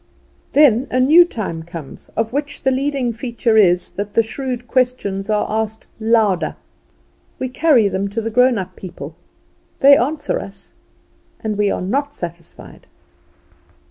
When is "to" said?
8.09-8.21